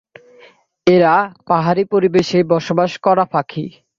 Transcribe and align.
এরা 0.87 1.13
পাহাড়ি 1.49 1.83
পরিবেশে 1.93 2.39
বসবাস 2.51 2.91
করা 3.05 3.25
পাখি। 3.33 3.65